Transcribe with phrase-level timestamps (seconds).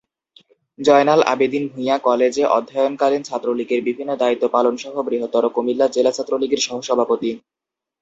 [0.79, 7.29] জয়নাল আবেদীন ভুঁইয়া কলেজে অধ্যয়নকালীন ছাত্রলীগের বিভিন্ন দায়িত্ব পালন সহ বৃহত্তর কুমিল্লা জেলা ছাত্রলীগের সহসভাপতি।